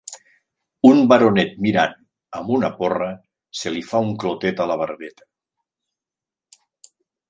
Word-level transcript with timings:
Un 0.91 1.01
baronet 1.11 1.53
mirant, 1.65 1.93
amb 2.41 2.51
una 2.57 2.73
porra, 2.81 3.11
se 3.63 3.77
li 3.77 3.87
fa 3.93 4.03
un 4.09 4.13
clotet 4.25 4.67
a 4.67 4.71
la 4.75 4.83
barbeta. 4.85 5.33